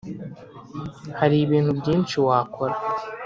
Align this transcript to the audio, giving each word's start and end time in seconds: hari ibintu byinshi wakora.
hari 1.19 1.35
ibintu 1.45 1.71
byinshi 1.79 2.15
wakora. 2.27 2.75